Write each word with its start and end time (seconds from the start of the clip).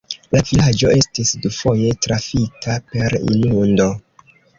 La 0.35 0.39
vilaĝo 0.51 0.93
estis 0.99 1.33
dufoje 1.43 1.91
trafita 2.05 2.79
per 2.95 3.17
inundo. 3.27 3.87